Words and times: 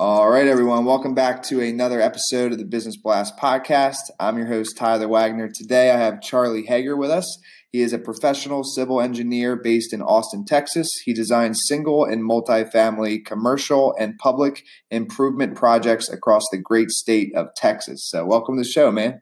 All 0.00 0.30
right, 0.30 0.46
everyone. 0.46 0.84
Welcome 0.84 1.12
back 1.12 1.42
to 1.48 1.60
another 1.60 2.00
episode 2.00 2.52
of 2.52 2.58
the 2.58 2.64
Business 2.64 2.96
Blast 2.96 3.36
podcast. 3.36 3.96
I'm 4.20 4.38
your 4.38 4.46
host, 4.46 4.76
Tyler 4.76 5.08
Wagner. 5.08 5.50
Today 5.52 5.90
I 5.90 5.96
have 5.96 6.20
Charlie 6.20 6.66
Hager 6.66 6.96
with 6.96 7.10
us. 7.10 7.26
He 7.72 7.80
is 7.80 7.92
a 7.92 7.98
professional 7.98 8.62
civil 8.62 9.00
engineer 9.00 9.56
based 9.56 9.92
in 9.92 10.00
Austin, 10.00 10.44
Texas. 10.44 10.88
He 11.04 11.12
designs 11.12 11.64
single 11.66 12.04
and 12.04 12.22
multifamily 12.22 13.24
commercial 13.24 13.92
and 13.98 14.16
public 14.18 14.62
improvement 14.88 15.56
projects 15.56 16.08
across 16.08 16.44
the 16.52 16.58
great 16.58 16.90
state 16.90 17.34
of 17.34 17.48
Texas. 17.56 18.08
So, 18.08 18.24
welcome 18.24 18.54
to 18.54 18.62
the 18.62 18.68
show, 18.68 18.92
man. 18.92 19.20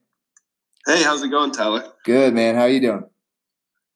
Hey, 0.86 1.02
how's 1.02 1.22
it 1.22 1.30
going, 1.30 1.52
Tyler? 1.52 1.90
Good, 2.04 2.34
man. 2.34 2.54
How 2.54 2.64
are 2.64 2.68
you 2.68 2.80
doing? 2.82 3.04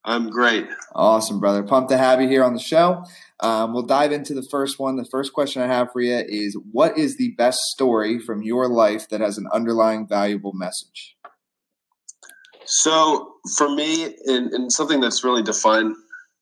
I'm 0.05 0.31
great. 0.31 0.67
Awesome, 0.95 1.41
brother. 1.41 1.63
Pumped 1.63 1.91
to 1.91 1.99
have 1.99 2.23
you 2.23 2.29
here 2.29 2.43
on 2.43 2.55
the 2.55 2.61
show. 2.61 3.05
Um, 3.41 3.75
we'll 3.75 3.83
dive 3.83 4.13
into 4.13 4.35
the 4.35 4.43
first 4.43 4.79
one. 4.79 4.97
The 4.97 5.05
first 5.05 5.33
question 5.33 5.63
I 5.63 5.67
have 5.67 5.93
for 5.93 6.01
you 6.01 6.25
is 6.27 6.59
What 6.73 6.97
is 6.97 7.17
the 7.17 7.33
best 7.33 7.59
story 7.73 8.19
from 8.19 8.43
your 8.43 8.69
life 8.69 9.09
that 9.11 9.21
has 9.21 9.37
an 9.37 9.47
underlying 9.53 10.07
valuable 10.09 10.53
message? 10.55 11.17
So, 12.65 13.35
for 13.57 13.69
me, 13.69 14.17
and, 14.27 14.53
and 14.53 14.73
something 14.73 15.01
that's 15.01 15.25
really 15.25 15.43
defined 15.43 15.97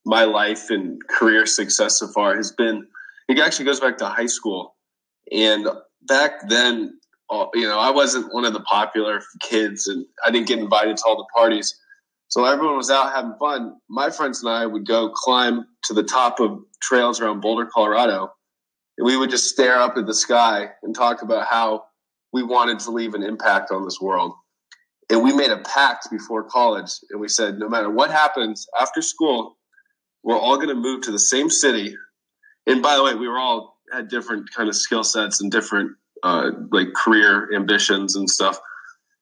my 0.04 0.24
life 0.24 0.70
and 0.70 1.00
career 1.08 1.46
success 1.46 1.98
so 1.98 2.08
far 2.08 2.36
has 2.36 2.52
been 2.52 2.86
it 3.28 3.38
actually 3.38 3.66
goes 3.66 3.80
back 3.80 3.98
to 3.98 4.06
high 4.06 4.26
school. 4.26 4.74
And 5.30 5.68
back 6.02 6.48
then, 6.48 6.98
uh, 7.30 7.46
you 7.54 7.68
know, 7.68 7.78
I 7.78 7.90
wasn't 7.90 8.32
one 8.32 8.46
of 8.46 8.54
the 8.54 8.60
popular 8.60 9.20
kids 9.40 9.86
and 9.86 10.06
I 10.24 10.30
didn't 10.30 10.48
get 10.48 10.58
invited 10.58 10.96
to 10.96 11.04
all 11.06 11.16
the 11.16 11.26
parties. 11.34 11.78
So 12.28 12.44
everyone 12.44 12.76
was 12.76 12.90
out 12.90 13.12
having 13.14 13.34
fun. 13.40 13.76
My 13.88 14.10
friends 14.10 14.42
and 14.42 14.52
I 14.52 14.66
would 14.66 14.86
go 14.86 15.10
climb 15.10 15.66
to 15.84 15.94
the 15.94 16.02
top 16.02 16.40
of 16.40 16.60
trails 16.82 17.20
around 17.20 17.40
Boulder, 17.40 17.66
Colorado, 17.66 18.32
and 18.98 19.06
we 19.06 19.16
would 19.16 19.30
just 19.30 19.48
stare 19.48 19.78
up 19.78 19.96
at 19.96 20.06
the 20.06 20.14
sky 20.14 20.68
and 20.82 20.94
talk 20.94 21.22
about 21.22 21.46
how 21.46 21.84
we 22.32 22.42
wanted 22.42 22.80
to 22.80 22.90
leave 22.90 23.14
an 23.14 23.22
impact 23.22 23.70
on 23.70 23.84
this 23.84 23.98
world. 24.00 24.34
And 25.10 25.24
we 25.24 25.32
made 25.32 25.50
a 25.50 25.58
pact 25.58 26.10
before 26.10 26.44
college, 26.44 26.90
and 27.10 27.18
we 27.18 27.28
said, 27.28 27.58
no 27.58 27.68
matter 27.68 27.88
what 27.88 28.10
happens 28.10 28.66
after 28.78 29.00
school, 29.00 29.56
we're 30.22 30.38
all 30.38 30.56
going 30.56 30.68
to 30.68 30.74
move 30.74 31.00
to 31.02 31.10
the 31.10 31.18
same 31.18 31.48
city. 31.48 31.96
And 32.66 32.82
by 32.82 32.96
the 32.96 33.02
way, 33.02 33.14
we 33.14 33.26
were 33.26 33.38
all 33.38 33.78
had 33.90 34.08
different 34.08 34.50
kind 34.54 34.68
of 34.68 34.76
skill 34.76 35.02
sets 35.02 35.40
and 35.40 35.50
different 35.50 35.92
uh, 36.22 36.50
like 36.70 36.92
career 36.94 37.48
ambitions 37.54 38.16
and 38.16 38.28
stuff. 38.28 38.60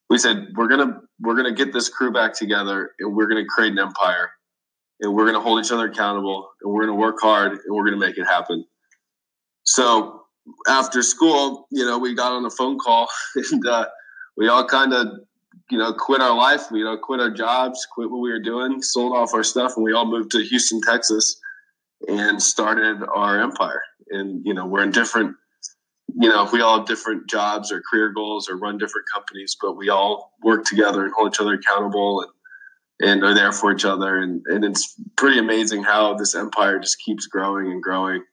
We 0.09 0.19
said 0.19 0.49
we're 0.55 0.69
gonna 0.69 0.96
we're 1.27 1.37
gonna 1.37 1.55
get 1.55 1.73
this 1.73 1.89
crew 1.89 2.13
back 2.13 2.35
together, 2.35 2.93
and 2.99 3.15
we're 3.15 3.29
gonna 3.29 3.47
create 3.47 3.73
an 3.73 3.79
empire 3.79 4.31
and 5.01 5.15
we're 5.15 5.25
going 5.25 5.35
to 5.35 5.41
hold 5.41 5.65
each 5.65 5.73
other 5.73 5.87
accountable 5.87 6.49
and 6.63 6.73
we're 6.73 6.87
going 6.87 6.97
to 6.97 7.01
work 7.01 7.17
hard 7.21 7.53
and 7.53 7.61
we're 7.71 7.85
going 7.85 7.99
to 7.99 8.07
make 8.07 8.19
it 8.19 8.25
happen. 8.25 8.65
So 9.65 10.23
after 10.69 11.03
school, 11.03 11.67
you 11.71 11.85
know, 11.85 11.99
we 11.99 12.15
got 12.15 12.33
on 12.33 12.45
a 12.45 12.51
phone 12.51 12.79
call 12.79 13.09
and 13.53 13.67
uh, 13.67 13.87
we 14.37 14.49
all 14.49 14.67
kind 14.67 14.93
of, 14.93 15.09
you 15.71 15.79
know, 15.79 15.93
quit 15.93 16.21
our 16.21 16.37
life, 16.37 16.67
you 16.71 16.85
know, 16.85 16.97
quit 16.97 17.21
our 17.21 17.31
jobs, 17.31 17.87
quit 17.93 18.11
what 18.11 18.21
we 18.21 18.31
were 18.31 18.41
doing, 18.41 18.83
sold 18.83 19.17
off 19.17 19.35
our 19.35 19.43
stuff, 19.43 19.73
and 19.77 19.85
we 19.85 19.93
all 19.93 20.07
moved 20.07 20.31
to 20.31 20.45
Houston, 20.45 20.81
Texas, 20.81 21.41
and 22.09 22.41
started 22.41 22.99
our 23.15 23.41
empire. 23.41 23.83
And 24.11 24.47
you 24.47 24.55
know, 24.55 24.67
we're 24.67 24.85
in 24.85 24.93
different, 24.93 25.35
you 26.19 26.29
know, 26.29 26.45
if 26.45 26.53
we 26.53 26.63
all 26.63 26.79
have 26.79 26.87
different 26.87 27.29
jobs 27.29 27.71
or 27.71 27.83
career 27.83 28.11
goals 28.11 28.49
or 28.49 28.57
run 28.57 28.79
different 28.79 29.07
companies, 29.13 29.57
but 29.61 29.77
we 29.77 29.91
all 29.91 30.33
work 30.43 30.65
together 30.65 31.05
and 31.05 31.13
hold 31.15 31.29
each 31.35 31.41
other 31.41 31.55
accountable 31.55 32.23
and 32.23 32.31
and 32.99 33.23
are 33.25 33.35
there 33.35 33.53
for 33.53 33.73
each 33.73 33.85
other. 33.85 34.17
And, 34.17 34.43
and 34.47 34.65
it's 34.65 34.99
pretty 35.17 35.39
amazing 35.39 35.83
how 35.83 36.15
this 36.15 36.35
empire 36.35 36.79
just 36.79 36.99
keeps 37.05 37.27
growing 37.27 37.71
and 37.71 37.83
growing. 37.83 38.25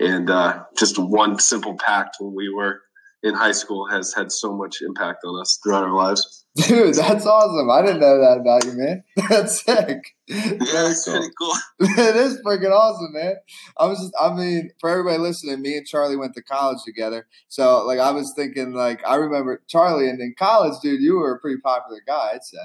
And 0.00 0.30
uh, 0.30 0.64
just 0.78 0.98
one 0.98 1.38
simple 1.38 1.76
pact 1.76 2.16
when 2.18 2.34
we 2.34 2.48
were 2.48 2.80
in 3.22 3.34
high 3.34 3.52
school 3.52 3.88
has 3.88 4.14
had 4.14 4.30
so 4.30 4.56
much 4.56 4.80
impact 4.80 5.24
on 5.24 5.40
us 5.40 5.58
throughout 5.62 5.84
our 5.84 5.94
lives. 5.94 6.44
Dude, 6.56 6.94
that's 6.94 7.26
awesome. 7.26 7.70
I 7.70 7.82
didn't 7.82 8.00
know 8.00 8.18
that 8.20 8.38
about 8.40 8.64
you, 8.64 8.72
man. 8.72 9.04
That's 9.28 9.62
sick. 9.62 10.16
Yeah, 10.26 10.90
it's 10.90 11.04
cool. 11.04 11.18
pretty 11.18 11.32
cool. 11.38 11.54
it 11.80 12.16
is 12.16 12.40
freaking 12.44 12.72
awesome, 12.72 13.12
man. 13.12 13.36
I 13.76 13.86
was 13.86 14.00
just, 14.00 14.12
I 14.20 14.34
mean, 14.34 14.70
for 14.80 14.90
everybody 14.90 15.18
listening, 15.18 15.62
me 15.62 15.76
and 15.76 15.86
Charlie 15.86 16.16
went 16.16 16.34
to 16.34 16.42
college 16.42 16.78
together. 16.84 17.28
So, 17.48 17.86
like, 17.86 18.00
I 18.00 18.10
was 18.10 18.32
thinking, 18.34 18.72
like, 18.72 19.06
I 19.06 19.16
remember 19.16 19.62
Charlie, 19.68 20.08
and 20.08 20.20
in 20.20 20.34
college, 20.36 20.74
dude, 20.82 21.00
you 21.00 21.16
were 21.16 21.34
a 21.34 21.38
pretty 21.38 21.60
popular 21.60 22.00
guy, 22.04 22.30
I'd 22.34 22.42
say. 22.42 22.58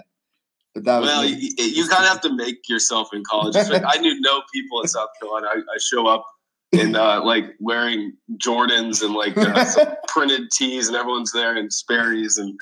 But 0.74 0.86
that 0.86 1.02
well, 1.04 1.24
you, 1.24 1.50
you 1.58 1.88
kind 1.88 2.04
of 2.04 2.10
have 2.10 2.22
to 2.22 2.36
make 2.36 2.68
yourself 2.68 3.10
in 3.14 3.24
college. 3.30 3.54
Like, 3.54 3.84
I 3.86 4.00
knew 4.00 4.20
no 4.22 4.42
people 4.52 4.82
in 4.82 4.88
South 4.88 5.10
Carolina. 5.22 5.50
I, 5.52 5.58
I 5.58 5.78
show 5.80 6.08
up 6.08 6.26
in 6.74 6.96
uh, 6.96 7.24
like 7.24 7.46
wearing 7.60 8.14
Jordans 8.38 9.04
and 9.04 9.14
like 9.14 9.38
uh, 9.38 9.96
printed 10.08 10.50
tees, 10.58 10.88
and 10.88 10.98
everyone's 10.98 11.32
there 11.32 11.56
in 11.56 11.70
Sperry's 11.70 12.38
and 12.38 12.58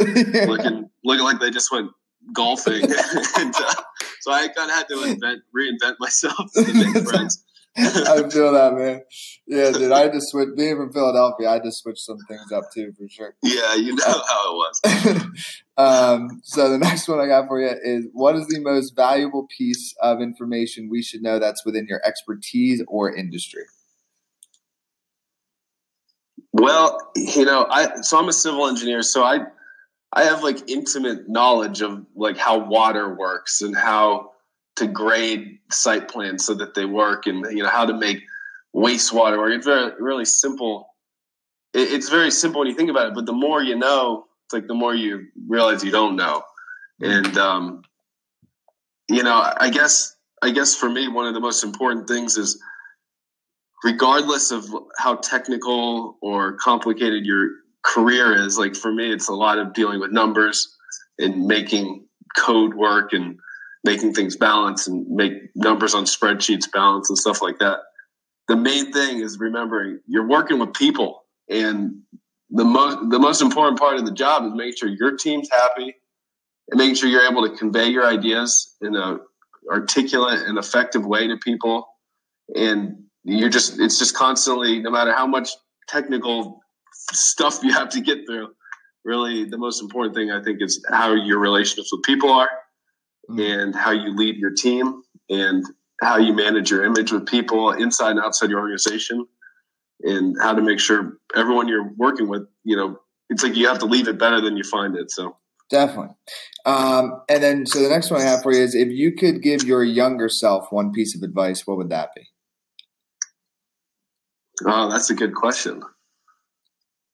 looking 0.48 0.90
looking 1.04 1.24
like 1.24 1.40
they 1.40 1.50
just 1.50 1.72
went 1.72 1.92
golfing. 2.34 2.84
and, 2.84 3.56
uh, 3.56 3.74
so 4.22 4.32
I 4.32 4.48
kind 4.50 4.70
of 4.70 4.76
had 4.76 4.88
to 4.90 5.04
invent 5.04 5.42
reinvent 5.56 5.96
myself 6.00 6.52
to 6.54 6.74
make 6.74 7.08
friends. 7.08 7.44
I 7.78 8.28
feel 8.30 8.52
that, 8.52 8.74
man. 8.74 9.02
Yeah, 9.48 9.72
dude. 9.72 9.94
I 9.94 10.00
had 10.00 10.12
to 10.12 10.20
switch. 10.20 10.50
Being 10.58 10.76
from 10.76 10.92
Philadelphia, 10.92 11.50
I 11.50 11.54
had 11.54 11.64
to 11.64 11.72
switch 11.72 12.00
some 12.00 12.18
things 12.28 12.52
up 12.52 12.66
too, 12.74 12.92
for 12.98 13.08
sure. 13.08 13.34
Yeah, 13.42 13.76
you 13.76 13.96
know 13.96 14.04
how 14.06 14.52
it 14.52 14.56
was. 14.58 15.26
um, 15.78 16.42
so 16.44 16.70
the 16.70 16.78
next 16.78 17.08
one 17.08 17.22
I 17.22 17.28
got 17.28 17.48
for 17.48 17.62
you 17.62 17.74
is: 17.82 18.08
What 18.12 18.36
is 18.36 18.46
the 18.48 18.60
most 18.60 18.94
valuable 18.94 19.48
piece 19.58 19.96
of 20.02 20.20
information 20.20 20.90
we 20.92 21.02
should 21.02 21.22
know 21.22 21.40
that's 21.40 21.66
within 21.66 21.88
your 21.88 22.02
expertise 22.06 22.84
or 22.90 23.16
industry? 23.16 23.64
Well, 26.54 27.12
you 27.16 27.46
know, 27.46 27.66
I 27.70 28.02
so 28.02 28.20
I'm 28.20 28.28
a 28.28 28.34
civil 28.34 28.68
engineer, 28.68 29.02
so 29.04 29.24
I 29.24 29.40
I 30.14 30.24
have 30.24 30.44
like 30.44 30.70
intimate 30.70 31.30
knowledge 31.30 31.82
of 31.82 32.06
like 32.16 32.38
how 32.38 32.58
water 32.58 33.14
works 33.14 33.62
and 33.62 33.76
how 33.76 34.32
to 34.76 34.88
grade 34.88 35.60
site 35.72 36.10
plans 36.10 36.46
so 36.46 36.54
that 36.56 36.74
they 36.74 36.86
work 36.86 37.28
and 37.28 37.46
you 37.52 37.64
know 37.64 37.70
how 37.70 37.86
to 37.86 37.94
make 37.94 38.24
wastewater 38.76 39.38
work. 39.38 39.54
It's 39.54 39.66
very 39.66 39.94
really 40.00 40.26
simple. 40.26 40.88
it's 41.74 42.10
very 42.10 42.32
simple 42.32 42.60
when 42.60 42.68
you 42.68 42.76
think 42.76 42.90
about 42.90 43.08
it, 43.08 43.14
but 43.14 43.26
the 43.26 43.34
more 43.34 43.64
you 43.64 43.76
know, 43.76 44.26
it's 44.46 44.54
like 44.54 44.68
the 44.68 44.74
more 44.74 44.94
you 44.94 45.28
realize 45.48 45.84
you 45.84 45.92
don't 45.92 46.18
know. 46.18 46.44
And 47.00 47.38
um, 47.38 47.84
you 49.10 49.24
know, 49.24 49.54
I 49.58 49.70
guess 49.70 50.16
I 50.42 50.52
guess 50.52 50.76
for 50.76 50.90
me, 50.90 51.08
one 51.08 51.28
of 51.28 51.34
the 51.34 51.40
most 51.40 51.64
important 51.64 52.08
things 52.08 52.38
is 52.38 52.62
regardless 53.84 54.52
of 54.52 54.66
how 54.98 55.16
technical 55.16 56.18
or 56.22 56.54
complicated 56.58 57.26
your 57.26 57.50
career 57.84 58.34
is, 58.34 58.58
like 58.58 58.76
for 58.76 58.92
me, 58.92 59.12
it's 59.12 59.30
a 59.30 59.34
lot 59.34 59.58
of 59.58 59.74
dealing 59.74 60.00
with 60.00 60.12
numbers 60.12 60.76
and 61.18 61.46
making 61.46 62.06
code 62.38 62.74
work 62.74 63.14
and 63.14 63.40
making 63.84 64.14
things 64.14 64.36
balance 64.36 64.88
and 64.88 65.08
make 65.10 65.34
numbers 65.56 65.96
on 65.96 66.06
spreadsheets 66.06 66.72
balance 66.72 67.10
and 67.10 67.18
stuff 67.18 67.42
like 67.42 67.60
that. 67.60 67.80
The 68.48 68.56
main 68.56 68.92
thing 68.92 69.20
is 69.20 69.40
remembering 69.40 70.00
you're 70.08 70.28
working 70.28 70.60
with 70.60 70.74
people 70.74 71.24
and 71.50 71.94
the 72.50 72.66
most 72.66 72.98
the 73.10 73.20
most 73.20 73.42
important 73.42 73.80
part 73.80 73.98
of 73.98 74.06
the 74.06 74.12
job 74.12 74.44
is 74.46 74.52
making 74.54 74.76
sure 74.78 74.90
your 74.90 75.16
team's 75.16 75.50
happy 75.50 75.96
and 76.70 76.78
making 76.78 76.96
sure 76.96 77.10
you're 77.10 77.30
able 77.30 77.48
to 77.48 77.56
convey 77.56 77.88
your 77.88 78.06
ideas 78.06 78.76
in 78.82 78.96
a 78.96 79.18
articulate 79.72 80.42
and 80.42 80.58
effective 80.58 81.06
way 81.06 81.28
to 81.28 81.38
people 81.38 81.88
and 82.56 82.98
you're 83.24 83.50
just 83.50 83.80
it's 83.80 84.00
just 84.00 84.16
constantly 84.16 84.80
no 84.80 84.90
matter 84.92 85.14
how 85.14 85.28
much 85.28 85.50
technical 85.88 86.62
stuff 87.12 87.60
you 87.64 87.72
have 87.72 87.90
to 87.90 88.02
get 88.02 88.20
through 88.26 88.50
really 89.04 89.46
the 89.46 89.58
most 89.58 89.82
important 89.82 90.16
thing 90.16 90.32
i 90.32 90.42
think 90.42 90.62
is 90.62 90.84
how 90.90 91.14
your 91.14 91.40
relationships 91.40 91.92
with 91.92 92.04
people 92.04 92.32
are 92.32 92.50
mm. 93.30 93.40
and 93.40 93.76
how 93.76 93.92
you 93.92 94.16
lead 94.16 94.36
your 94.38 94.52
team 94.52 95.02
and 95.30 95.66
how 96.02 96.18
you 96.18 96.34
manage 96.34 96.72
your 96.72 96.84
image 96.84 97.12
with 97.12 97.26
people 97.28 97.72
inside 97.72 98.12
and 98.12 98.20
outside 98.20 98.50
your 98.50 98.60
organization 98.60 99.26
and 100.04 100.36
how 100.42 100.54
to 100.54 100.62
make 100.62 100.80
sure 100.80 101.18
everyone 101.36 101.68
you're 101.68 101.92
working 101.96 102.28
with, 102.28 102.48
you 102.64 102.76
know, 102.76 102.98
it's 103.30 103.44
like 103.44 103.56
you 103.56 103.68
have 103.68 103.80
to 103.80 103.86
leave 103.86 104.08
it 104.08 104.18
better 104.18 104.42
than 104.42 104.58
you 104.58 104.64
find 104.64 104.96
it. 104.96 105.12
So 105.12 105.36
Definitely. 105.70 106.16
Um, 106.66 107.22
and 107.30 107.42
then, 107.42 107.66
so 107.66 107.82
the 107.82 107.88
next 107.88 108.12
one 108.12 108.20
I 108.20 108.26
have 108.26 108.42
for 108.44 108.52
you 108.52 108.62
is 108.62 108.76
if 108.76 108.90
you 108.90 109.14
could 109.14 109.42
give 109.42 109.64
your 109.64 109.84
younger 109.86 110.28
self 110.28 110.66
one 110.70 110.92
piece 110.92 111.16
of 111.16 111.22
advice, 111.22 111.66
what 111.66 111.78
would 111.78 111.90
that 111.90 112.10
be? 112.14 112.24
Oh, 114.66 114.90
that's 114.90 115.10
a 115.10 115.16
good 115.16 115.36
question. 115.36 115.82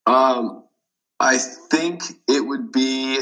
Um, 0.06 0.64
I 1.20 1.38
think 1.38 2.02
it 2.28 2.40
would 2.40 2.72
be, 2.72 3.18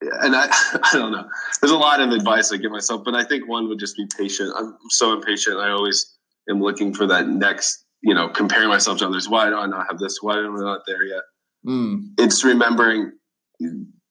and 0.00 0.36
I, 0.36 0.48
I 0.82 0.90
don't 0.92 1.12
know. 1.12 1.28
There's 1.60 1.72
a 1.72 1.76
lot 1.76 2.00
of 2.00 2.10
advice 2.10 2.52
I 2.52 2.56
give 2.56 2.70
myself, 2.70 3.02
but 3.04 3.14
I 3.14 3.24
think 3.24 3.48
one 3.48 3.68
would 3.68 3.78
just 3.78 3.96
be 3.96 4.06
patient. 4.16 4.52
I'm 4.56 4.76
so 4.90 5.12
impatient. 5.12 5.58
I 5.58 5.70
always 5.70 6.16
am 6.48 6.60
looking 6.60 6.94
for 6.94 7.06
that 7.06 7.28
next, 7.28 7.84
you 8.02 8.14
know, 8.14 8.28
comparing 8.28 8.68
myself 8.68 8.98
to 8.98 9.06
others. 9.06 9.28
Why 9.28 9.48
do 9.48 9.56
I 9.56 9.66
not 9.66 9.86
have 9.88 9.98
this? 9.98 10.18
Why 10.20 10.38
am 10.38 10.56
I 10.56 10.60
not 10.60 10.82
there 10.86 11.04
yet? 11.04 11.22
Mm. 11.66 12.10
It's 12.18 12.44
remembering 12.44 13.12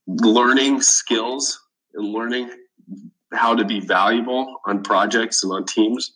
learning 0.08 0.82
skills 0.82 1.60
and 1.94 2.08
learning 2.08 2.50
how 3.34 3.56
to 3.56 3.66
be 3.66 3.80
valuable 3.80 4.62
on 4.66 4.84
projects 4.84 5.44
and 5.44 5.52
on 5.52 5.66
teams. 5.66 6.14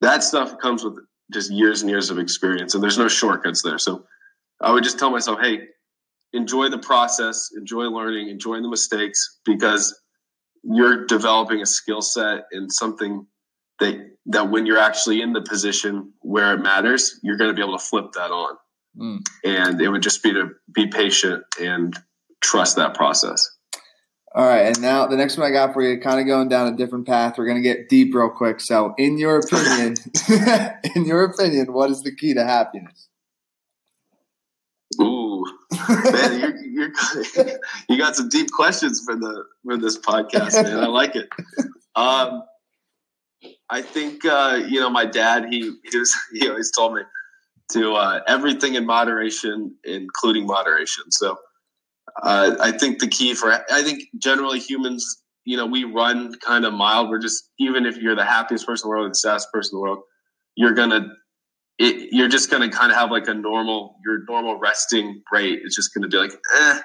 That 0.00 0.22
stuff 0.22 0.58
comes 0.58 0.84
with 0.84 0.94
just 1.32 1.50
years 1.50 1.82
and 1.82 1.90
years 1.90 2.10
of 2.10 2.18
experience, 2.18 2.74
and 2.74 2.82
there's 2.82 2.98
no 2.98 3.08
shortcuts 3.08 3.62
there. 3.62 3.78
So 3.78 4.04
I 4.60 4.72
would 4.72 4.84
just 4.84 4.98
tell 4.98 5.10
myself, 5.10 5.40
hey, 5.40 5.60
enjoy 6.32 6.68
the 6.68 6.78
process, 6.78 7.50
enjoy 7.56 7.84
learning, 7.84 8.28
enjoy 8.28 8.60
the 8.60 8.68
mistakes, 8.68 9.38
because 9.44 9.98
you're 10.62 11.06
developing 11.06 11.62
a 11.62 11.66
skill 11.66 12.02
set 12.02 12.44
and 12.52 12.70
something 12.70 13.26
that 13.78 13.96
that 14.26 14.50
when 14.50 14.66
you're 14.66 14.78
actually 14.78 15.22
in 15.22 15.32
the 15.32 15.40
position 15.42 16.12
where 16.20 16.54
it 16.54 16.58
matters, 16.58 17.18
you're 17.22 17.36
going 17.36 17.50
to 17.50 17.54
be 17.54 17.62
able 17.62 17.78
to 17.78 17.84
flip 17.84 18.12
that 18.14 18.30
on. 18.30 18.56
Mm. 18.98 19.26
And 19.44 19.80
it 19.80 19.88
would 19.88 20.02
just 20.02 20.22
be 20.22 20.32
to 20.32 20.50
be 20.72 20.88
patient 20.88 21.44
and 21.60 21.96
trust 22.42 22.76
that 22.76 22.94
process. 22.94 23.48
All 24.32 24.46
right, 24.46 24.66
and 24.66 24.80
now 24.80 25.08
the 25.08 25.16
next 25.16 25.36
one 25.36 25.48
I 25.48 25.50
got 25.52 25.72
for 25.72 25.82
you, 25.82 25.98
kind 26.00 26.20
of 26.20 26.26
going 26.26 26.48
down 26.48 26.72
a 26.72 26.76
different 26.76 27.04
path. 27.04 27.36
We're 27.36 27.52
to 27.52 27.60
get 27.60 27.88
deep 27.88 28.14
real 28.14 28.30
quick. 28.30 28.60
So, 28.60 28.94
in 28.96 29.18
your 29.18 29.40
opinion, 29.40 29.96
in 30.94 31.04
your 31.04 31.24
opinion, 31.24 31.72
what 31.72 31.90
is 31.90 32.02
the 32.02 32.14
key 32.14 32.34
to 32.34 32.44
happiness? 32.44 33.08
Ooh, 35.00 35.44
man, 35.88 36.40
you're, 36.40 36.64
you're, 36.64 36.92
you 37.88 37.98
got 37.98 38.14
some 38.14 38.28
deep 38.28 38.52
questions 38.52 39.02
for 39.04 39.16
the 39.16 39.44
for 39.64 39.76
this 39.76 39.98
podcast, 39.98 40.62
man. 40.62 40.78
I 40.78 40.86
like 40.86 41.16
it. 41.16 41.28
Um, 41.96 42.44
I 43.68 43.82
think 43.82 44.24
uh, 44.24 44.60
you 44.64 44.78
know 44.78 44.90
my 44.90 45.06
dad. 45.06 45.46
He 45.50 45.72
he 45.90 45.98
was 45.98 46.16
he 46.32 46.48
always 46.48 46.70
told 46.70 46.94
me 46.94 47.02
to 47.72 47.94
uh, 47.94 48.20
everything 48.28 48.74
in 48.74 48.86
moderation, 48.86 49.74
including 49.84 50.46
moderation. 50.46 51.10
So 51.10 51.36
uh, 52.22 52.56
I 52.60 52.72
think 52.72 52.98
the 52.98 53.08
key 53.08 53.34
for 53.34 53.52
I 53.52 53.82
think 53.82 54.04
generally 54.18 54.58
humans, 54.58 55.22
you 55.44 55.56
know, 55.56 55.66
we 55.66 55.84
run 55.84 56.34
kind 56.44 56.64
of 56.64 56.72
mild. 56.72 57.08
We're 57.10 57.20
just 57.20 57.50
even 57.58 57.86
if 57.86 57.96
you're 57.96 58.16
the 58.16 58.24
happiest 58.24 58.66
person 58.66 58.86
in 58.86 58.90
the 58.90 58.96
world, 58.96 59.10
the 59.10 59.14
saddest 59.14 59.48
person 59.52 59.76
in 59.76 59.78
the 59.78 59.82
world, 59.82 59.98
you're 60.56 60.74
gonna 60.74 61.08
it, 61.78 62.08
you're 62.12 62.28
just 62.28 62.50
gonna 62.50 62.68
kind 62.68 62.92
of 62.92 62.98
have 62.98 63.10
like 63.10 63.26
a 63.28 63.34
normal 63.34 63.96
your 64.04 64.24
normal 64.28 64.58
resting 64.58 65.22
rate. 65.32 65.60
It's 65.64 65.76
just 65.76 65.94
gonna 65.94 66.08
be 66.08 66.16
like 66.16 66.32
eh. 66.58 66.80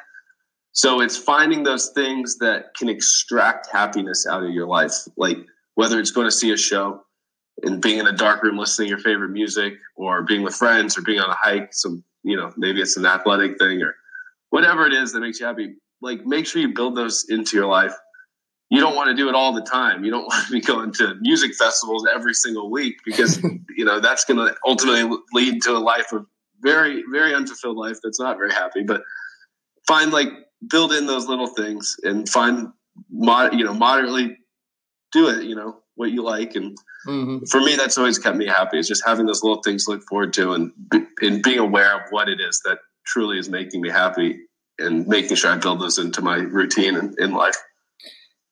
So 0.71 0.99
it's 0.99 1.15
finding 1.15 1.63
those 1.63 1.91
things 1.95 2.37
that 2.39 2.75
can 2.75 2.89
extract 2.89 3.69
happiness 3.71 4.27
out 4.29 4.43
of 4.43 4.49
your 4.49 4.67
life, 4.67 4.91
like 5.15 5.37
whether 5.75 5.99
it's 5.99 6.11
going 6.11 6.27
to 6.27 6.31
see 6.31 6.51
a 6.51 6.57
show 6.57 7.01
and 7.63 7.81
being 7.81 7.99
in 7.99 8.07
a 8.07 8.11
dark 8.11 8.43
room 8.43 8.57
listening 8.57 8.87
to 8.87 8.89
your 8.89 8.99
favorite 8.99 9.29
music, 9.29 9.75
or 9.95 10.23
being 10.23 10.43
with 10.43 10.53
friends, 10.53 10.97
or 10.97 11.01
being 11.01 11.21
on 11.21 11.29
a 11.29 11.35
hike. 11.35 11.69
Some 11.71 12.03
you 12.23 12.35
know 12.35 12.51
maybe 12.57 12.81
it's 12.81 12.97
an 12.97 13.05
athletic 13.05 13.57
thing 13.57 13.81
or 13.81 13.95
whatever 14.55 14.87
it 14.87 14.93
is 14.93 15.11
that 15.11 15.19
makes 15.19 15.37
you 15.37 15.45
happy, 15.45 15.75
like 16.01 16.25
make 16.25 16.47
sure 16.47 16.61
you 16.61 16.73
build 16.73 16.95
those 16.95 17.25
into 17.27 17.57
your 17.57 17.65
life. 17.65 17.93
You 18.69 18.79
don't 18.79 18.95
want 18.95 19.09
to 19.09 19.13
do 19.13 19.27
it 19.27 19.35
all 19.35 19.51
the 19.51 19.61
time. 19.61 20.05
You 20.05 20.11
don't 20.11 20.23
want 20.29 20.45
to 20.47 20.51
be 20.53 20.61
going 20.61 20.93
to 20.93 21.15
music 21.19 21.53
festivals 21.55 22.07
every 22.07 22.33
single 22.33 22.71
week 22.71 22.95
because 23.03 23.43
you 23.77 23.83
know 23.83 23.99
that's 23.99 24.23
going 24.23 24.37
to 24.37 24.55
ultimately 24.65 25.17
lead 25.33 25.61
to 25.63 25.71
a 25.71 25.83
life 25.93 26.13
of 26.13 26.25
very, 26.61 27.03
very 27.11 27.35
unfulfilled 27.35 27.75
life 27.75 27.97
that's 28.01 28.17
not 28.17 28.37
very 28.37 28.53
happy. 28.53 28.81
But 28.81 29.03
find 29.87 30.13
like 30.13 30.29
build 30.69 30.93
in 30.93 31.05
those 31.05 31.27
little 31.27 31.47
things 31.47 31.97
and 32.03 32.27
find 32.29 32.69
mod, 33.11 33.55
you 33.55 33.65
know, 33.65 33.73
moderately 33.73 34.37
do 35.11 35.27
it. 35.27 35.43
You 35.43 35.55
know 35.55 35.79
what 35.95 36.11
you 36.11 36.23
like, 36.23 36.55
and 36.55 36.77
mm-hmm. 37.05 37.43
for 37.51 37.59
me, 37.59 37.75
that's 37.75 37.97
always 37.97 38.17
kept 38.17 38.37
me 38.37 38.45
happy. 38.45 38.79
Is 38.79 38.87
just 38.87 39.05
having 39.05 39.25
those 39.25 39.43
little 39.43 39.61
things 39.61 39.83
to 39.83 39.91
look 39.91 40.03
forward 40.03 40.31
to 40.35 40.53
and 40.53 40.71
and 41.21 41.43
being 41.43 41.59
aware 41.59 41.93
of 41.93 42.03
what 42.11 42.29
it 42.29 42.39
is 42.39 42.61
that 42.63 42.77
truly 43.05 43.39
is 43.39 43.49
making 43.49 43.81
me 43.81 43.89
happy 43.89 44.39
and 44.79 45.07
making 45.07 45.37
sure 45.37 45.51
I 45.51 45.57
build 45.57 45.81
those 45.81 45.97
into 45.97 46.21
my 46.21 46.37
routine 46.37 46.95
in, 46.95 47.15
in 47.17 47.31
life. 47.33 47.57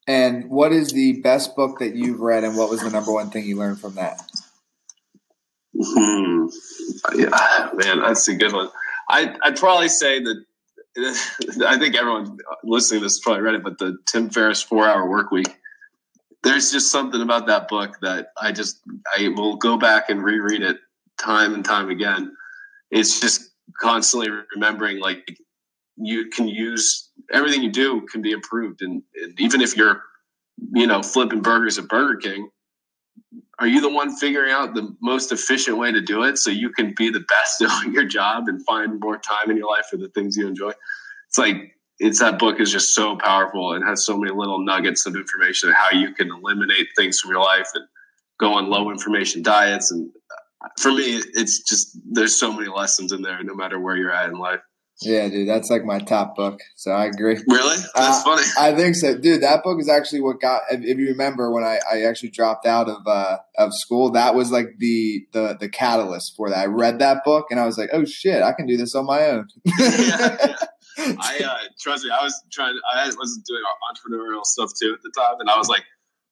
And 0.08 0.50
what 0.50 0.72
is 0.72 0.92
the 0.92 1.22
best 1.22 1.56
book 1.56 1.80
that 1.80 1.96
you've 1.96 2.20
read, 2.20 2.44
and 2.44 2.58
what 2.58 2.70
was 2.70 2.82
the 2.82 2.90
number 2.90 3.12
one 3.14 3.30
thing 3.30 3.46
you 3.46 3.58
learned 3.58 3.80
from 3.80 3.96
that? 3.96 4.22
Hmm. 5.82 6.48
Yeah, 7.16 7.70
man, 7.74 8.02
that's 8.02 8.28
a 8.28 8.36
good 8.36 8.54
one. 8.54 8.70
I, 9.10 9.36
I'd 9.44 9.58
probably 9.58 9.90
say 9.90 10.20
that 10.20 10.44
I 11.68 11.78
think 11.80 11.96
everyone 11.96 12.38
listening 12.64 13.00
to 13.02 13.06
this 13.06 13.20
probably 13.20 13.42
read 13.42 13.56
it, 13.56 13.64
but 13.64 13.80
the 13.80 13.98
Tim 14.08 14.30
Ferriss 14.30 14.62
Four 14.62 14.88
Hour 14.88 15.10
Work 15.10 15.32
Week. 15.32 15.48
There's 16.44 16.72
just 16.72 16.92
something 16.92 17.22
about 17.22 17.48
that 17.48 17.70
book 17.70 17.98
that 18.02 18.28
I 18.40 18.52
just 18.52 18.82
I 19.18 19.30
will 19.30 19.56
go 19.56 19.78
back 19.78 20.10
and 20.10 20.22
reread 20.22 20.62
it 20.62 20.78
time 21.18 21.54
and 21.54 21.64
time 21.64 21.90
again. 21.90 22.36
It's 22.92 23.22
just 23.22 23.53
constantly 23.80 24.30
remembering 24.54 25.00
like 25.00 25.38
you 25.98 26.30
can 26.30 26.48
use 26.48 27.10
everything 27.32 27.62
you 27.64 27.72
do 27.72 28.02
can 28.12 28.22
be 28.22 28.32
improved. 28.32 28.82
And, 28.82 29.04
and, 29.22 29.40
even 29.40 29.62
if 29.62 29.78
you're 29.78 30.02
you 30.74 30.88
know 30.88 31.02
flipping 31.02 31.42
burgers 31.42 31.78
at 31.78 31.88
burger 31.88 32.16
king 32.18 32.50
are 33.60 33.68
you 33.68 33.82
the 33.82 33.90
one 33.90 34.16
figuring 34.16 34.52
out 34.52 34.74
the 34.74 34.96
most 35.02 35.32
efficient 35.32 35.78
way 35.78 35.92
to 35.92 36.02
do 36.02 36.24
it 36.24 36.38
so 36.38 36.50
you 36.50 36.70
can 36.70 36.94
be 36.96 37.10
the 37.10 37.22
best 37.22 37.62
at 37.86 37.92
your 37.92 38.06
job 38.06 38.48
and 38.48 38.66
find 38.66 39.00
more 39.00 39.18
time 39.18 39.50
in 39.50 39.58
your 39.58 39.70
life 39.70 39.86
for 39.90 39.98
the 39.98 40.10
things 40.10 40.36
you 40.36 40.48
enjoy? 40.48 40.72
It's 41.30 41.38
like 41.38 41.76
it's 42.00 42.20
that 42.20 42.40
book 42.40 42.60
is 42.60 42.72
just 42.72 42.94
so 42.94 43.16
powerful 43.16 43.74
and 43.74 43.88
has 43.88 44.06
so 44.06 44.18
many 44.18 44.34
little 44.34 44.64
nuggets 44.64 45.06
of 45.06 45.16
information 45.16 45.70
on 45.70 45.76
how 45.76 45.92
you 45.92 46.14
can 46.14 46.32
eliminate 46.32 46.88
things 46.98 47.20
from 47.20 47.32
your 47.32 47.42
life 47.42 47.70
and 47.76 47.86
go 48.40 48.54
on 48.54 48.70
low 48.70 48.90
information 48.90 49.44
diets 49.44 49.92
and 49.92 50.10
for 50.80 50.92
me, 50.92 51.22
it's 51.34 51.62
just 51.64 51.98
there's 52.12 52.40
so 52.40 52.52
many 52.52 52.70
lessons 52.70 53.12
in 53.12 53.22
there, 53.22 53.44
no 53.44 53.56
matter 53.56 53.80
where 53.80 53.96
you're 53.96 54.14
at 54.14 54.30
in 54.30 54.38
life. 54.38 54.60
Yeah, 55.02 55.28
dude, 55.28 55.50
that's 55.50 55.70
like 55.70 55.84
my 55.84 56.00
top 56.00 56.36
book. 56.36 56.60
So 56.76 56.92
I 56.92 57.06
agree. 57.06 57.42
Really? 57.48 57.78
That's 57.96 58.20
uh, 58.20 58.24
funny. 58.24 58.44
I 58.60 58.76
think 58.76 58.96
so, 58.96 59.18
dude. 59.18 59.42
That 59.42 59.64
book 59.64 59.80
is 59.80 59.90
actually 59.90 60.22
what 60.22 60.40
got. 60.40 60.62
If 60.72 60.98
you 60.98 61.08
remember 61.08 61.52
when 61.52 61.64
I, 61.64 61.80
I 61.92 62.04
actually 62.04 62.30
dropped 62.30 62.66
out 62.66 62.88
of 62.88 63.06
uh, 63.06 63.38
of 63.58 63.72
school, 63.74 64.12
that 64.12 64.36
was 64.36 64.52
like 64.52 64.68
the 64.78 65.26
the 65.34 65.58
the 65.60 65.68
catalyst 65.68 66.34
for 66.38 66.50
that. 66.50 66.58
I 66.58 66.66
read 66.66 67.00
that 67.00 67.24
book 67.26 67.48
and 67.50 67.60
I 67.60 67.66
was 67.66 67.78
like, 67.78 67.90
oh 67.92 68.06
shit, 68.06 68.44
I 68.44 68.54
can 68.54 68.66
do 68.66 68.78
this 68.78 68.96
on 68.96 69.06
my 69.06 69.26
own. 69.26 69.48
yeah, 69.66 70.38
yeah. 70.40 70.56
I 71.20 71.40
uh, 71.44 71.58
trust 71.82 72.06
me. 72.06 72.12
I 72.12 72.24
was 72.24 72.42
trying. 72.52 72.78
I 72.94 73.08
was 73.08 73.42
doing 73.48 73.62
entrepreneurial 73.92 74.46
stuff 74.46 74.72
too 74.80 74.94
at 74.94 75.02
the 75.02 75.12
time, 75.20 75.36
and 75.40 75.50
I 75.50 75.58
was 75.58 75.68
like, 75.68 75.84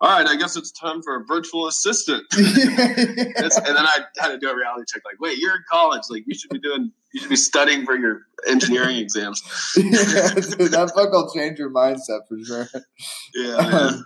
all 0.01 0.09
right, 0.09 0.25
I 0.25 0.35
guess 0.35 0.57
it's 0.57 0.71
time 0.71 1.03
for 1.03 1.15
a 1.21 1.23
virtual 1.25 1.67
assistant. 1.67 2.23
and 2.35 2.45
then 2.47 3.77
I 3.77 3.99
had 4.17 4.29
to 4.29 4.39
do 4.39 4.49
a 4.49 4.55
reality 4.55 4.85
check. 4.91 5.03
Like, 5.05 5.21
wait, 5.21 5.37
you're 5.37 5.53
in 5.53 5.63
college. 5.69 6.01
Like, 6.09 6.23
you 6.25 6.33
should 6.33 6.49
be 6.49 6.59
doing, 6.59 6.91
you 7.13 7.21
should 7.21 7.29
be 7.29 7.35
studying 7.35 7.85
for 7.85 7.95
your 7.95 8.21
engineering 8.47 8.97
exams. 8.97 9.43
yeah, 9.77 9.83
that 9.93 10.91
book 10.95 11.11
will 11.11 11.31
change 11.31 11.59
your 11.59 11.69
mindset 11.69 12.21
for 12.27 12.43
sure. 12.43 12.67
Yeah. 13.35 13.57
Um, 13.57 14.05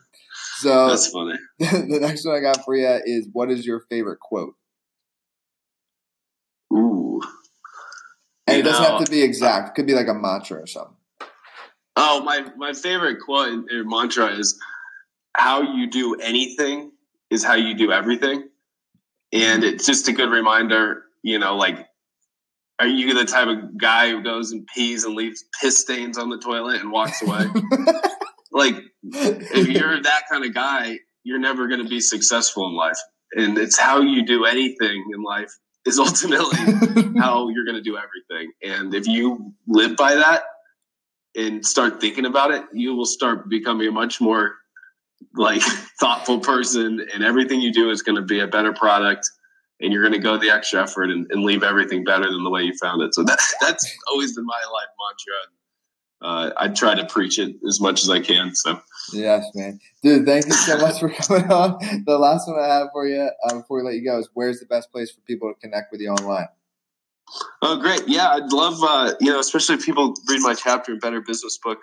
so 0.58 0.90
that's 0.90 1.08
funny. 1.08 1.38
the 1.60 2.00
next 2.02 2.26
one 2.26 2.36
I 2.36 2.42
got 2.42 2.66
for 2.66 2.76
you 2.76 3.00
is, 3.06 3.30
what 3.32 3.50
is 3.50 3.66
your 3.66 3.86
favorite 3.90 4.20
quote? 4.20 4.56
Ooh. 6.74 7.22
And 8.48 8.58
it 8.58 8.64
doesn't 8.64 8.84
know, 8.84 8.98
have 8.98 9.06
to 9.06 9.12
be 9.12 9.22
exact. 9.22 9.70
It 9.70 9.76
could 9.76 9.88
be 9.88 9.96
like 9.96 10.10
a 10.10 10.14
mantra 10.14 10.62
or 10.62 10.68
something. 10.68 10.98
Oh, 11.96 12.22
my 12.22 12.46
my 12.58 12.74
favorite 12.74 13.20
quote 13.24 13.72
or 13.72 13.86
mantra 13.86 14.28
is 14.28 14.60
how 15.36 15.76
you 15.76 15.90
do 15.90 16.16
anything 16.16 16.92
is 17.30 17.44
how 17.44 17.56
you 17.56 17.76
do 17.76 17.92
everything. 17.92 18.48
And 19.34 19.64
it's 19.64 19.86
just 19.86 20.08
a 20.08 20.14
good 20.14 20.30
reminder, 20.30 21.04
you 21.24 21.40
know, 21.40 21.58
like, 21.58 21.88
are 22.80 22.88
you 22.88 23.14
the 23.14 23.26
type 23.26 23.48
of 23.48 23.78
guy 23.78 24.10
who 24.10 24.24
goes 24.24 24.52
and 24.52 24.68
pees 24.68 25.06
and 25.06 25.16
leaves 25.16 25.44
piss 25.62 25.80
stains 25.80 26.18
on 26.18 26.30
the 26.30 26.38
toilet 26.38 26.82
and 26.82 26.92
walks 26.92 27.22
away? 27.22 27.46
like, 28.52 28.76
if 29.04 29.68
you're 29.68 30.02
that 30.02 30.24
kind 30.30 30.46
of 30.46 30.54
guy, 30.54 31.00
you're 31.24 31.40
never 31.40 31.68
going 31.68 31.84
to 31.84 31.90
be 31.90 32.02
successful 32.02 32.68
in 32.68 32.76
life. 32.76 32.98
And 33.34 33.58
it's 33.58 33.78
how 33.78 34.02
you 34.02 34.26
do 34.26 34.46
anything 34.46 35.06
in 35.14 35.24
life 35.24 35.52
is 35.86 36.00
ultimately 36.00 36.58
how 37.18 37.50
you're 37.50 37.66
going 37.66 37.76
to 37.76 37.82
do 37.82 37.98
everything. 37.98 38.52
And 38.64 38.94
if 38.94 39.08
you 39.08 39.54
live 39.68 39.96
by 39.96 40.16
that 40.16 40.44
and 41.36 41.66
start 41.66 42.00
thinking 42.00 42.26
about 42.26 42.52
it, 42.52 42.64
you 42.74 42.96
will 42.96 43.06
start 43.06 43.50
becoming 43.50 43.88
a 43.88 43.92
much 43.92 44.22
more 44.22 44.56
like 45.36 45.62
thoughtful 46.00 46.40
person 46.40 47.06
and 47.14 47.24
everything 47.24 47.62
you 47.62 47.72
do 47.72 47.90
is 47.90 48.02
going 48.02 48.16
to 48.16 48.22
be 48.22 48.40
a 48.40 48.48
better 48.48 48.74
product 48.74 49.30
and 49.82 49.92
you're 49.92 50.02
going 50.02 50.14
to 50.14 50.20
go 50.20 50.38
the 50.38 50.50
extra 50.50 50.82
effort 50.84 51.10
and, 51.10 51.28
and, 51.32 51.44
leave 51.44 51.64
everything 51.64 52.04
better 52.04 52.24
than 52.24 52.44
the 52.44 52.50
way 52.50 52.62
you 52.62 52.74
found 52.82 53.02
it. 53.02 53.14
So 53.14 53.24
that, 53.24 53.40
that's 53.62 53.98
always 54.10 54.36
been 54.36 54.46
my 54.46 54.54
life 54.72 54.88
mantra. 56.22 56.50
uh, 56.50 56.54
I 56.58 56.70
try 56.70 56.96
to 56.96 57.06
preach 57.06 57.40
it 57.40 57.56
as 57.68 57.82
much 57.82 58.04
as 58.04 58.10
I 58.10 58.20
can. 58.20 58.56
So 58.56 58.80
yes, 59.14 59.46
man, 59.54 59.80
dude. 60.02 60.26
Thank 60.26 60.46
you 60.46 60.54
so 60.54 60.78
much 60.78 61.00
for 61.00 61.10
coming 61.28 61.52
on. 61.52 62.04
The 62.06 62.18
last 62.18 62.48
one 62.48 62.60
I 62.60 62.68
have 62.68 62.88
for 62.94 63.08
you 63.08 63.30
uh, 63.48 63.56
before 63.56 63.78
we 63.78 63.84
let 63.84 63.96
you 63.96 64.06
go 64.06 64.20
is 64.20 64.30
where's 64.34 64.60
the 64.60 64.66
best 64.66 64.92
place 64.92 65.12
for 65.12 65.22
people 65.22 65.54
to 65.54 65.60
connect 65.60 65.92
with 65.92 66.02
you 66.02 66.10
online? 66.10 66.48
Oh, 67.62 67.78
great! 67.78 68.04
Yeah, 68.08 68.30
I'd 68.30 68.54
love 68.54 68.76
uh, 68.82 69.16
you 69.20 69.32
know, 69.32 69.40
especially 69.40 69.76
if 69.76 69.86
people 69.86 70.14
read 70.30 70.42
my 70.42 70.54
chapter 70.54 70.94
in 70.94 71.00
Better 71.00 71.22
Business 71.22 71.58
Book. 71.58 71.80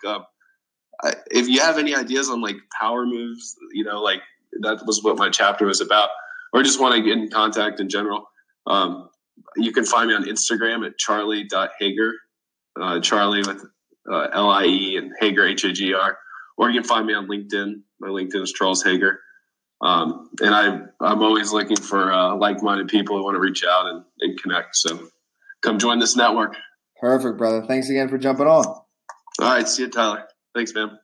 I, 1.04 1.14
if 1.30 1.48
you 1.48 1.60
have 1.60 1.78
any 1.78 1.94
ideas 1.94 2.30
on 2.30 2.40
like 2.40 2.56
power 2.78 3.04
moves, 3.06 3.56
you 3.72 3.84
know, 3.84 4.02
like 4.02 4.20
that 4.60 4.82
was 4.86 5.02
what 5.02 5.16
my 5.16 5.30
chapter 5.30 5.66
was 5.66 5.80
about, 5.80 6.10
or 6.52 6.62
just 6.62 6.80
want 6.80 6.94
to 6.94 7.02
get 7.02 7.18
in 7.18 7.30
contact 7.30 7.80
in 7.80 7.88
general, 7.88 8.28
um, 8.66 9.08
you 9.56 9.72
can 9.72 9.84
find 9.84 10.08
me 10.08 10.14
on 10.14 10.24
Instagram 10.24 10.86
at 10.86 10.98
charlie.hager, 10.98 12.12
uh, 12.80 13.00
Charlie 13.00 13.40
with 13.40 13.64
uh, 14.10 14.28
L 14.32 14.50
I 14.50 14.64
E 14.64 14.96
and 14.96 15.12
Hager 15.18 15.46
H 15.46 15.64
A 15.64 15.72
G 15.72 15.94
R, 15.94 16.18
or 16.56 16.70
you 16.70 16.80
can 16.80 16.88
find 16.88 17.06
me 17.06 17.14
on 17.14 17.26
LinkedIn. 17.26 17.82
My 18.00 18.08
LinkedIn 18.08 18.42
is 18.42 18.52
Charles 18.52 18.82
Hager. 18.82 19.20
Um, 19.80 20.28
and 20.40 20.54
I, 20.54 20.80
I'm 21.00 21.22
always 21.22 21.52
looking 21.52 21.76
for 21.76 22.12
uh, 22.12 22.36
like-minded 22.36 22.86
people 22.86 23.16
who 23.16 23.24
want 23.24 23.34
to 23.34 23.40
reach 23.40 23.64
out 23.64 23.86
and, 23.86 24.04
and 24.20 24.40
connect. 24.40 24.76
So 24.76 25.08
come 25.60 25.80
join 25.80 25.98
this 25.98 26.14
network. 26.14 26.54
Perfect, 27.00 27.36
brother. 27.36 27.64
Thanks 27.66 27.88
again 27.88 28.08
for 28.08 28.16
jumping 28.16 28.46
on. 28.46 28.64
All 28.64 28.84
right. 29.40 29.66
See 29.66 29.82
you, 29.82 29.88
Tyler. 29.88 30.28
Thanks, 30.54 30.74
man. 30.74 30.98